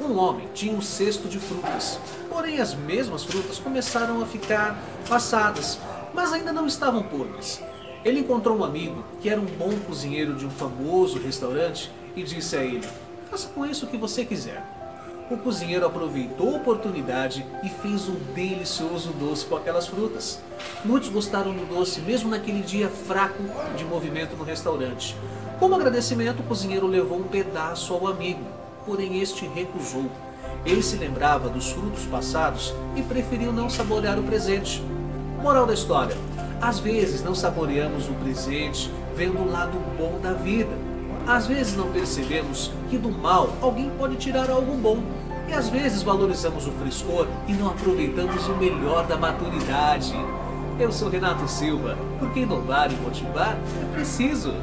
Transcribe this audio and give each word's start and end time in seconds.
Um 0.00 0.16
homem 0.16 0.48
tinha 0.54 0.72
um 0.72 0.80
cesto 0.80 1.28
de 1.28 1.38
frutas, 1.38 1.98
porém 2.28 2.60
as 2.60 2.74
mesmas 2.74 3.24
frutas 3.24 3.58
começaram 3.58 4.22
a 4.22 4.26
ficar 4.26 4.78
passadas, 5.08 5.78
mas 6.14 6.32
ainda 6.32 6.52
não 6.52 6.66
estavam 6.66 7.02
podres. 7.02 7.60
Ele 8.04 8.20
encontrou 8.20 8.56
um 8.56 8.64
amigo 8.64 9.04
que 9.20 9.28
era 9.28 9.40
um 9.40 9.44
bom 9.44 9.76
cozinheiro 9.86 10.34
de 10.34 10.46
um 10.46 10.50
famoso 10.50 11.18
restaurante 11.18 11.90
e 12.14 12.22
disse 12.22 12.56
a 12.56 12.62
ele: 12.62 12.86
Faça 13.28 13.48
com 13.48 13.66
isso 13.66 13.86
o 13.86 13.88
que 13.88 13.96
você 13.96 14.24
quiser. 14.24 14.62
O 15.30 15.36
cozinheiro 15.36 15.84
aproveitou 15.84 16.54
a 16.54 16.56
oportunidade 16.56 17.44
e 17.62 17.68
fez 17.68 18.08
um 18.08 18.14
delicioso 18.34 19.10
doce 19.12 19.44
com 19.44 19.56
aquelas 19.56 19.86
frutas. 19.86 20.40
Muitos 20.82 21.10
gostaram 21.10 21.52
do 21.52 21.66
doce, 21.66 22.00
mesmo 22.00 22.30
naquele 22.30 22.62
dia 22.62 22.88
fraco 22.88 23.42
de 23.76 23.84
movimento 23.84 24.36
no 24.36 24.44
restaurante. 24.44 25.14
Como 25.58 25.74
agradecimento, 25.74 26.40
o 26.40 26.44
cozinheiro 26.44 26.86
levou 26.86 27.18
um 27.18 27.24
pedaço 27.24 27.92
ao 27.92 28.06
amigo, 28.06 28.40
porém 28.88 29.20
este 29.20 29.46
recusou. 29.46 30.06
Ele 30.64 30.82
se 30.82 30.96
lembrava 30.96 31.50
dos 31.50 31.70
frutos 31.70 32.04
passados 32.06 32.74
e 32.96 33.02
preferiu 33.02 33.52
não 33.52 33.68
saborear 33.68 34.18
o 34.18 34.22
presente. 34.22 34.82
Moral 35.42 35.66
da 35.66 35.74
história: 35.74 36.16
às 36.60 36.80
vezes 36.80 37.22
não 37.22 37.34
saboreamos 37.34 38.08
o 38.08 38.14
presente 38.14 38.90
vendo 39.14 39.40
o 39.40 39.50
lado 39.50 39.78
bom 39.98 40.18
da 40.20 40.32
vida. 40.32 40.72
Às 41.26 41.46
vezes 41.46 41.76
não 41.76 41.92
percebemos 41.92 42.72
que 42.88 42.96
do 42.96 43.10
mal 43.10 43.50
alguém 43.60 43.90
pode 43.90 44.16
tirar 44.16 44.48
algo 44.48 44.72
bom. 44.74 45.02
E 45.46 45.52
às 45.52 45.68
vezes 45.68 46.02
valorizamos 46.02 46.66
o 46.66 46.72
frescor 46.72 47.26
e 47.46 47.52
não 47.52 47.68
aproveitamos 47.68 48.48
o 48.48 48.56
melhor 48.56 49.06
da 49.06 49.16
maturidade. 49.16 50.14
Eu 50.78 50.90
sou 50.92 51.08
Renato 51.08 51.46
Silva, 51.48 51.96
porque 52.18 52.40
inovar 52.40 52.90
e 52.90 52.96
motivar 52.96 53.58
é 53.82 53.94
preciso. 53.94 54.54